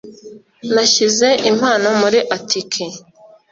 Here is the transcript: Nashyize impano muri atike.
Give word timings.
Nashyize 0.73 1.27
impano 1.49 1.87
muri 2.01 2.19
atike. 2.35 2.85